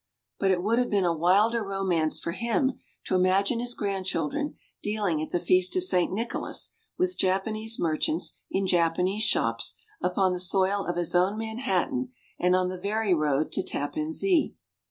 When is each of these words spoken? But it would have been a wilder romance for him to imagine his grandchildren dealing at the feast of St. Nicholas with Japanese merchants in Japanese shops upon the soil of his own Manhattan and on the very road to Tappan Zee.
But 0.39 0.49
it 0.49 0.63
would 0.63 0.79
have 0.79 0.89
been 0.89 1.05
a 1.05 1.13
wilder 1.13 1.63
romance 1.63 2.19
for 2.19 2.31
him 2.31 2.79
to 3.05 3.13
imagine 3.13 3.59
his 3.59 3.75
grandchildren 3.75 4.55
dealing 4.81 5.21
at 5.21 5.29
the 5.29 5.39
feast 5.39 5.75
of 5.75 5.83
St. 5.83 6.11
Nicholas 6.11 6.71
with 6.97 7.19
Japanese 7.19 7.77
merchants 7.79 8.33
in 8.49 8.65
Japanese 8.65 9.21
shops 9.25 9.75
upon 10.01 10.33
the 10.33 10.39
soil 10.39 10.87
of 10.87 10.95
his 10.95 11.13
own 11.13 11.37
Manhattan 11.37 12.13
and 12.39 12.55
on 12.55 12.69
the 12.69 12.79
very 12.81 13.13
road 13.13 13.51
to 13.51 13.61
Tappan 13.61 14.11
Zee. 14.11 14.55